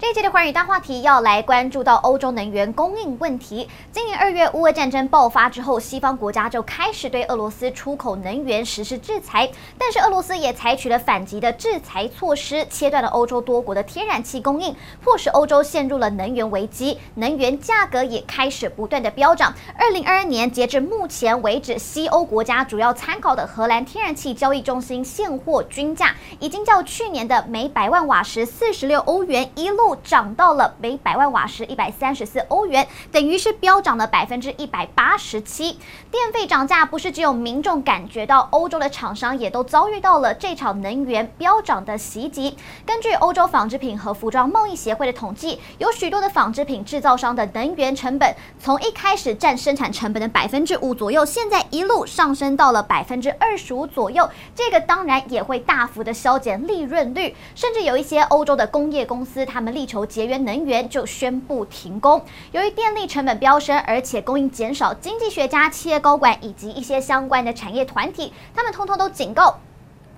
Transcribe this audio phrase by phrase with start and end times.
[0.00, 3.68] 这一期的寰宇大话题要来关注到欧洲能源供应问题。
[3.90, 14.72] 今年二月乌俄战争爆发之后，西方国家就开始对俄罗斯出口能源实施制裁，但是俄罗斯也采取了反击的制裁措施，切断了欧洲多国的天然气供应，
[15.02, 19.52] 迫使欧洲陷入了能源危机，能源价格也开始不断的飙涨。
[19.76, 29.87] 二零二二年截至目前为止，西欧国家主要参考的荷兰天然气交易中心现货均价，已经较去年的每百万瓦时四十六欧元一路。
[29.96, 35.78] 涨到了每百万瓦时一百三十四欧元，等于是飙涨了百分之一百八十七。
[36.10, 42.56] 电费涨价不是只有民众感觉到，欧洲的厂商也都遭遇到了这场能源飙涨的袭击。
[42.86, 54.28] 根据欧洲纺织品和服装贸易协会的统计，有许多的纺织品制造商的能源成本从一开始占生产成本的百分之五左右，现在一路上升到了百分之二十五左右。
[54.54, 62.20] 这个当然也会大幅的削减利润率，甚至有一些欧洲的工业公司，他们力求节约能源，就宣布停工。
[62.50, 69.60] 由于电力成本飙升，而且供应减少，经济学家、企业高管以及一些相关的产业团体，他们通通都警告。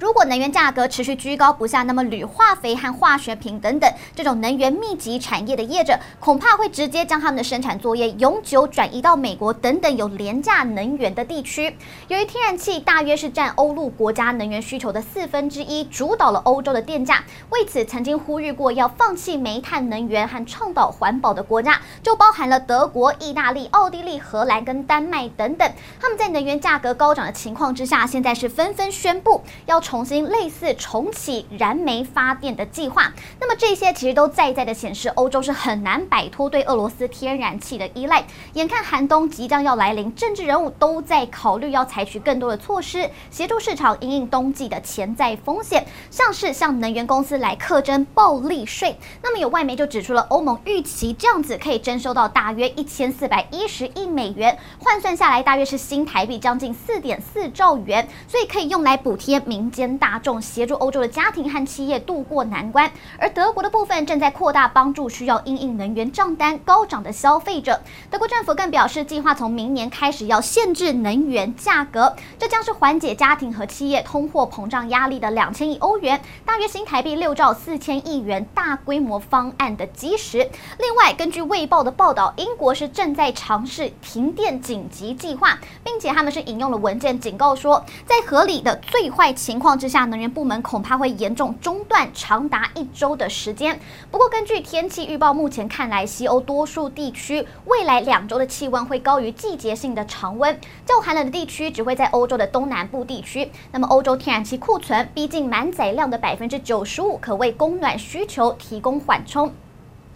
[0.00, 11.76] 如果能源价格持续居高不下，那么铝化肥和化学品等等这种能源密集产业的业者，恐怕会直接将他们的生产作业永久转移到美国等等有廉价能源的地区。
[12.08, 17.22] 由于天然气大约是占欧陆国家能源需求的四分之一，主导了欧洲的电价。
[17.50, 25.70] 为此，曾经呼吁过要放弃煤炭能源和倡导环保的国家，就包含了德国、意大利、奥地利、荷兰跟丹麦等等。
[26.00, 29.83] 他们在能源价格高涨的情况之下，现在是纷纷宣布要。
[29.84, 38.24] 重新类似重启燃煤发电的计划，那么这些其实都在在的显示，欧洲是很难摆脱对俄罗斯天然气的依赖。
[38.54, 48.96] 眼看寒冬即将要来临，政治人物都在考虑要采取更多的措施，协助市场因应冬季的潜在风险，像是向能源公司来课征暴利税。
[49.22, 67.80] 那么有外媒就指出了，欧盟预期这样子可以征收到大约一千四百一十亿美元，换算下来大约是新台币将近四点四兆元，所以可以用来补贴民间大众协助欧洲的家庭和企业渡过难关，而德国的部分正在扩大帮助需要因应能源账单高涨的消费者。
[68.08, 80.48] 德国政府更表示，计划从明年开始要限制能源价格，这将是缓解家庭和企业通货膨胀压力的两千亿欧元，大约新台币六兆四千亿元大规模方案的基石。
[80.78, 89.63] 另外，根据《卫报》的报道，英国是正在尝试停电紧急计划，并且他们是引用了文件警告说，在合理的最坏情况。
[89.64, 93.80] 况之下，能源部门恐怕会严重中断长达一周的时间。
[94.10, 100.60] 不过，根据天气预报，目前看来，西欧多数地区未来两周的气温会高于季节性的常温。
[100.84, 103.50] 较寒冷的地区只会在欧洲的东南部地区。
[103.72, 109.50] 那么，欧洲天然气库存逼近满载量的百分之九十五，可为供暖需求提供缓冲。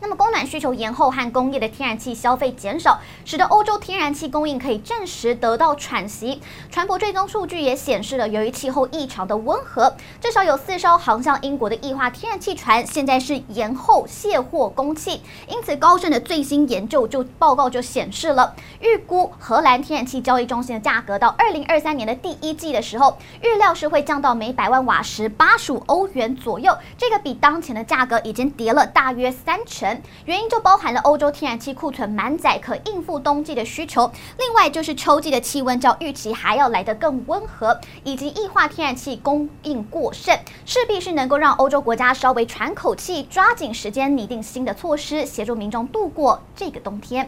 [0.00, 6.41] 那么供暖需求延后和工业的天然气消费减少，使得欧洲天然气供应可以暂时得到喘息。
[6.70, 15.20] 船舶追踪数据也显示了，由于气候异常的温和，至少有四艘航向英国的液化天然气船现在是延后卸货供气。
[15.48, 26.76] 因此，高盛的最新研究就报告就显示了，预估荷兰天然气交易中心的价格到二零二三年的第一季的时候，预料是会降到每百万瓦时八十五欧元左右。
[26.97, 29.88] 这个比当前的价格已经跌了大约三成
[30.25, 34.10] 原因就包含了欧洲天然气库存满载，可应付冬季的需求。
[34.38, 47.26] 另外就是秋季的气温较预期还要来得更温和，以及液化天然气供应过剩，势必是能够让欧洲国家稍微喘口气，抓紧时间拟定新的措施，协助民众度过这个冬天。